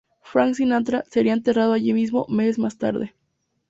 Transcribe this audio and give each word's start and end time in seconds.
Frank 0.23 0.55
Sinatra 0.55 1.03
sería 1.11 1.33
enterrado 1.33 1.73
allí 1.73 1.93
mismo 1.93 2.25
meses 2.27 2.57
más 2.57 2.75
tarde. 2.79 3.13